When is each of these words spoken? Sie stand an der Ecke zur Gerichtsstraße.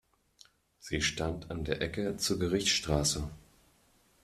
Sie 0.79 0.99
stand 1.03 1.51
an 1.51 1.63
der 1.63 1.79
Ecke 1.83 2.17
zur 2.17 2.39
Gerichtsstraße. 2.39 3.29